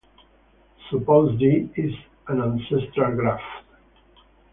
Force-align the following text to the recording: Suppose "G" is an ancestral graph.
Suppose 0.89 1.37
"G" 1.37 1.69
is 1.75 1.93
an 2.27 2.41
ancestral 2.41 3.15
graph. 3.15 3.39